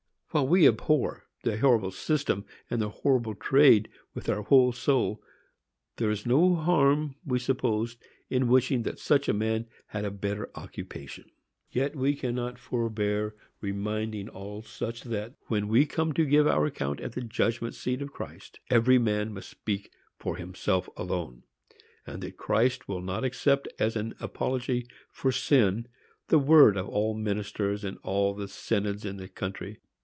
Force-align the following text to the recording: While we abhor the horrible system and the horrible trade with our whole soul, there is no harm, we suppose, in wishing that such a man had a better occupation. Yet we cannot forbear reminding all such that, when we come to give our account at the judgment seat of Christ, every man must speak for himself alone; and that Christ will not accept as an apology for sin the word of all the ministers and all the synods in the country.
While 0.33 0.47
we 0.47 0.65
abhor 0.65 1.25
the 1.43 1.57
horrible 1.57 1.91
system 1.91 2.45
and 2.69 2.81
the 2.81 2.87
horrible 2.87 3.35
trade 3.35 3.89
with 4.13 4.29
our 4.29 4.43
whole 4.43 4.71
soul, 4.71 5.21
there 5.97 6.09
is 6.09 6.25
no 6.25 6.55
harm, 6.55 7.15
we 7.25 7.37
suppose, 7.37 7.97
in 8.29 8.47
wishing 8.47 8.83
that 8.83 8.97
such 8.97 9.27
a 9.27 9.33
man 9.33 9.65
had 9.87 10.05
a 10.05 10.09
better 10.09 10.49
occupation. 10.55 11.25
Yet 11.69 11.97
we 11.97 12.15
cannot 12.15 12.57
forbear 12.57 13.35
reminding 13.59 14.29
all 14.29 14.61
such 14.61 15.01
that, 15.03 15.33
when 15.47 15.67
we 15.67 15.85
come 15.85 16.13
to 16.13 16.23
give 16.23 16.47
our 16.47 16.65
account 16.65 17.01
at 17.01 17.11
the 17.11 17.19
judgment 17.21 17.75
seat 17.75 18.01
of 18.01 18.13
Christ, 18.13 18.61
every 18.69 18.97
man 18.97 19.33
must 19.33 19.49
speak 19.49 19.91
for 20.17 20.37
himself 20.37 20.87
alone; 20.95 21.43
and 22.07 22.23
that 22.23 22.37
Christ 22.37 22.87
will 22.87 23.01
not 23.01 23.25
accept 23.25 23.67
as 23.79 23.97
an 23.97 24.13
apology 24.21 24.87
for 25.11 25.33
sin 25.33 25.89
the 26.29 26.39
word 26.39 26.77
of 26.77 26.87
all 26.87 27.15
the 27.15 27.19
ministers 27.19 27.83
and 27.83 27.97
all 28.01 28.33
the 28.33 28.47
synods 28.47 29.03
in 29.03 29.17
the 29.17 29.27
country. 29.27 29.79